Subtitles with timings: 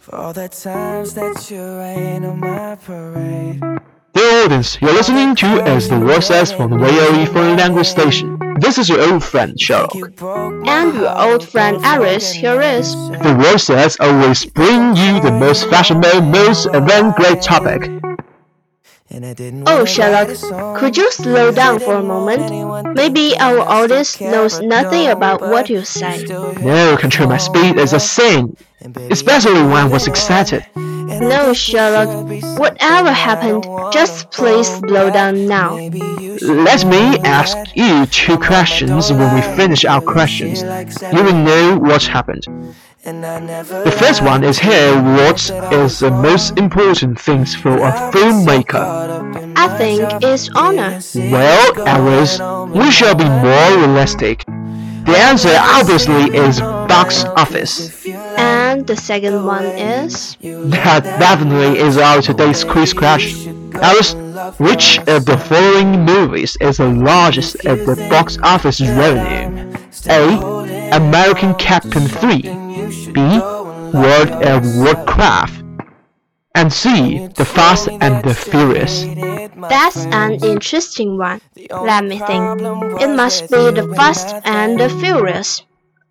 [0.00, 3.60] For all the times that you rain on my parade.
[4.12, 8.38] Dear audience, you're listening to As the World Says from the VOE Foreign Language Station.
[8.60, 9.94] This is your old friend Sherlock.
[9.94, 12.94] And your old friend Iris here is.
[12.94, 17.90] The World Says always bring you the most fashionable, most avant-garde topic.
[19.12, 20.76] And I didn't Oh, Sherlock, write a song.
[20.78, 22.96] could you slow down for a moment?
[22.96, 26.24] Maybe our audience knows nothing about what you say.
[26.26, 28.56] No, control my speed is a sin,
[29.10, 30.64] especially when I was excited.
[30.76, 32.08] No, Sherlock,
[32.58, 35.74] whatever happened, just please slow down now.
[36.40, 40.62] Let me ask you two questions when we finish our questions.
[41.14, 42.44] You will know what happened.
[43.04, 47.76] And I never The first one is here what is the most important things for
[47.76, 49.56] a filmmaker?
[49.56, 51.00] I think it's honor.
[51.12, 52.38] Well, Iris,
[52.70, 54.44] we shall be more realistic.
[54.46, 58.06] The answer obviously is box office.
[58.38, 60.36] And the second one is.
[60.40, 63.74] That definitely is our today's quiz question.
[63.82, 64.14] Iris,
[64.58, 69.74] which of the following movies is the largest at the box office revenue?
[70.08, 70.92] A.
[70.92, 72.61] American Captain 3
[73.12, 73.20] B.
[73.92, 75.64] World of Warcraft
[76.54, 77.28] and C.
[77.28, 79.04] The Fast and the Furious.
[79.68, 81.40] That's an interesting one.
[81.70, 82.60] Let me think.
[83.00, 85.62] It must be the Fast and the Furious.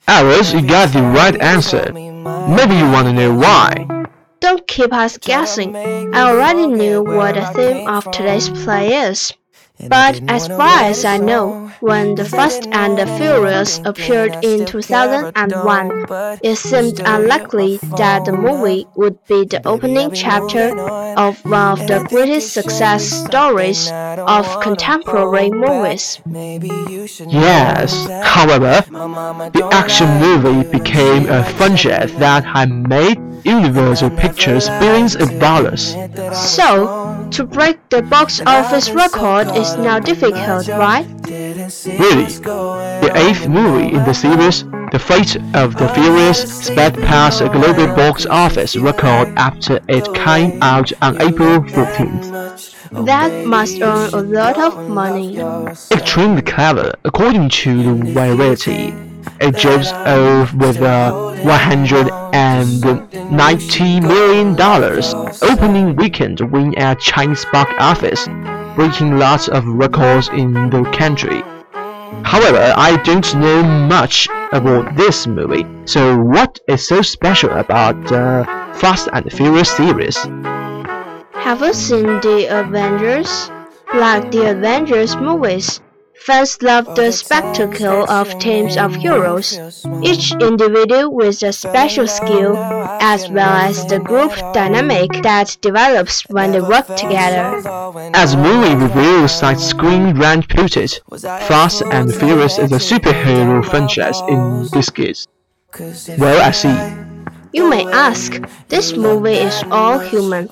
[0.07, 1.91] Iris, you got the right answer.
[1.93, 4.07] Maybe you want to know why.
[4.39, 5.75] Don't keep us guessing.
[5.75, 9.31] I already knew what the theme of today's play is.
[9.87, 16.05] But as far as I know, when The Fast and the Furious appeared in 2001,
[16.43, 20.71] it seemed unlikely that the movie would be the opening chapter
[21.17, 26.19] of one of the greatest success stories of contemporary movies.
[26.25, 28.83] Maybe you should Yes, however,
[29.51, 35.95] the action movie became a franchise that had made Universal Pictures billions of dollars.
[36.33, 41.05] So, to break the box office record is now difficult, right?
[41.25, 42.25] Really,
[43.05, 47.88] the eighth movie in the series, The Fate of the Furious, sped past a global
[47.96, 53.06] box office record after it came out on April 14th.
[53.06, 55.40] That must earn a lot of money.
[55.91, 58.94] Extremely clever, according to the Variety.
[59.40, 61.12] It jumps off with a
[61.44, 68.28] 190 million dollars opening weekend win at Chinese box office,
[68.75, 71.41] breaking lots of records in the country.
[72.23, 78.45] However, I don't know much about this movie, so what is so special about the
[78.75, 80.17] Fast and Furious series?
[81.33, 83.51] Have you seen the Avengers?
[83.94, 85.81] Like the Avengers movies,
[86.26, 89.58] fans love the spectacle of teams of heroes,
[90.03, 92.56] each individual with a special skill,
[93.02, 97.62] as well as the group dynamic that develops when they work together.
[98.14, 104.22] As movie review site Screen Rant put it, Fast and Furious is a superhero franchise
[104.29, 105.28] in biscuits.
[106.18, 107.00] Well, I see.
[107.53, 108.39] You may ask,
[108.69, 110.47] this movie is all human.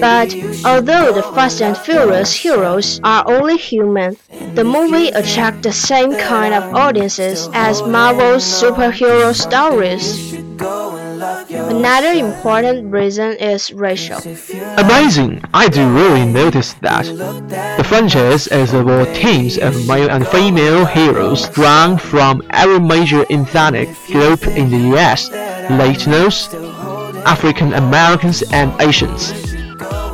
[0.00, 0.34] But
[0.64, 4.16] although the Fast and Furious heroes are only human,
[4.54, 10.34] the movie attracts the same kind of audiences as Marvel's superhero stories.
[11.50, 14.18] Another important reason is racial.
[14.78, 15.42] Amazing!
[15.52, 17.04] I do really notice that.
[17.76, 23.88] The franchise is about teams of male and female heroes drawn from every major ethnic
[24.06, 25.28] group in the US,
[25.68, 26.52] Latinos,
[27.24, 29.32] African Americans, and Asians.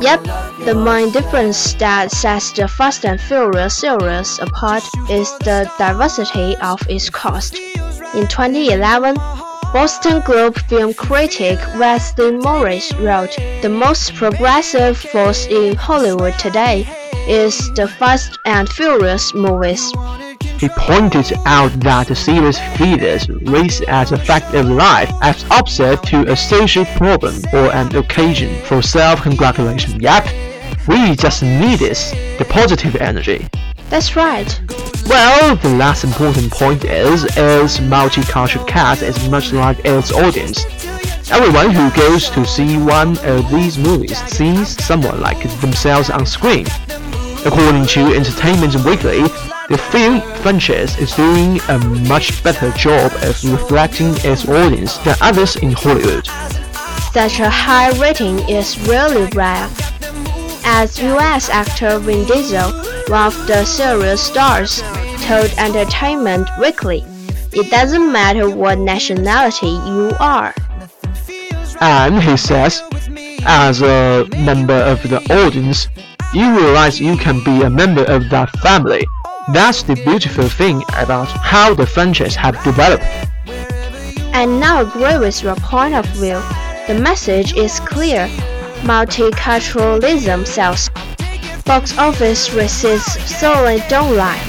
[0.01, 0.23] Yep,
[0.65, 6.79] the main difference that sets the Fast and Furious series apart is the diversity of
[6.89, 7.55] its cast.
[8.13, 9.15] In 2011,
[9.73, 16.85] Boston Globe film critic Wesley Morris wrote, The most progressive force in Hollywood today
[17.27, 19.91] is the Fast and Furious movies.
[20.57, 26.01] He pointed out that the series features race as a fact of life as opposite
[26.03, 29.99] to a social problem or an occasion for self-congratulation.
[29.99, 30.27] Yep,
[30.87, 33.47] we just need this, the positive energy.
[33.89, 34.59] That's right.
[35.07, 40.65] Well, the last important point is its multicultural cast is much like its audience.
[41.29, 46.65] Everyone who goes to see one of these movies sees someone like themselves on screen.
[47.45, 49.23] According to Entertainment Weekly,
[49.67, 55.55] the film franchise is doing a much better job of reflecting its audience than others
[55.55, 56.27] in Hollywood.
[57.11, 59.67] Such a high rating is really rare.
[60.65, 62.71] As US actor Vin Diesel,
[63.07, 64.81] one of the series stars,
[65.23, 67.03] told Entertainment Weekly,
[67.51, 70.53] it doesn't matter what nationality you are.
[71.81, 72.83] And he says,
[73.47, 75.87] as a member of the audience,
[76.33, 79.07] you realize you can be a member of that family.
[79.53, 83.05] That's the beautiful thing about how the franchise have developed.
[84.33, 86.41] I now agree with your point of view.
[86.87, 88.27] The message is clear.
[88.81, 90.89] Multiculturalism sells.
[91.63, 94.41] Box office receipts certainly don't lie.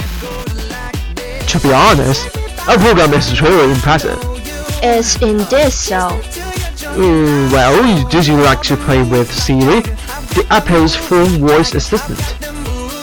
[1.47, 2.35] To be honest,
[2.67, 4.17] our program is truly impressive.
[4.81, 6.09] It's indeed so.
[6.97, 12.19] Mm, well, did you like to play with Siri, the Apple's phone voice assistant?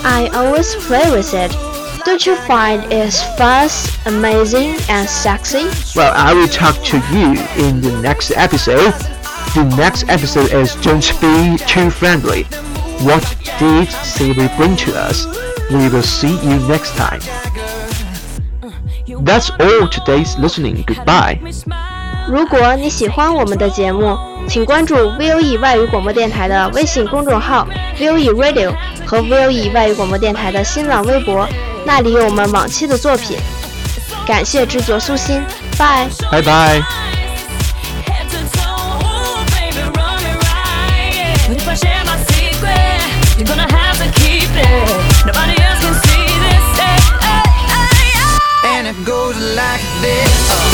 [0.05, 1.74] I always play with it
[2.06, 5.68] Don't you find it fast, amazing, and sexy?
[5.96, 8.94] Well, I will talk to you in the next episode.
[9.54, 12.44] The next episode is Don't Be Too Friendly.
[13.04, 13.24] What
[13.60, 15.26] did Siri bring to us?
[15.72, 17.22] We will see you next time.
[19.24, 20.84] That's all today's listening.
[20.86, 21.40] Goodbye.
[22.28, 24.18] 如果你喜欢我们的节目，
[24.48, 27.68] 请关注 VOE 外语广播电台的微信公众号
[27.98, 28.74] VOE Radio
[29.06, 31.48] 和 VOE 外语广播电台的新浪微博，
[31.85, 33.39] 那里有我们往期的作品。
[34.27, 35.45] 感谢制作苏欣，
[35.77, 36.09] 拜
[36.41, 36.43] 拜。
[36.43, 36.83] 拜。
[45.27, 45.49] But
[50.07, 50.74] if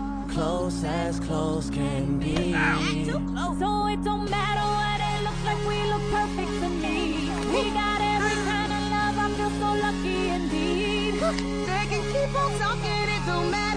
[0.31, 2.53] close as close can be.
[3.05, 3.59] Too close.
[3.59, 7.29] So it don't matter what it looks like, we look perfect to me.
[7.51, 11.13] We got every kind of love, I feel so lucky indeed.
[11.67, 13.70] They can keep on talking, it don't matter.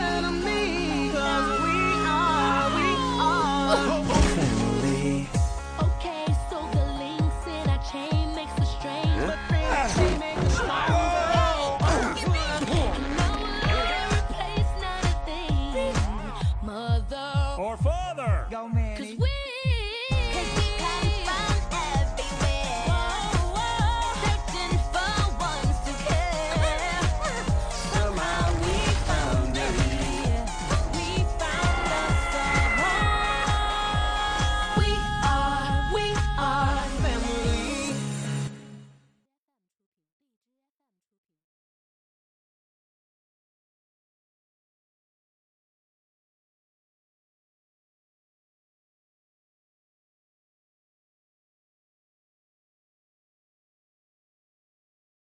[18.73, 19.34] Cause we-